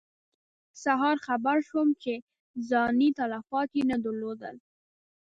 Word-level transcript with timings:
سهار 0.83 1.15
خبر 1.27 1.57
شوم 1.67 1.89
چې 2.01 2.13
ځاني 2.69 3.09
تلفات 3.19 3.69
یې 3.77 3.83
نه 3.91 3.97
درلودل. 4.03 4.55